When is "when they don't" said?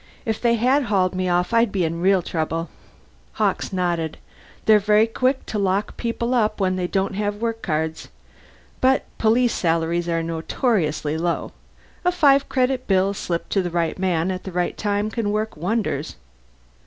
6.59-7.13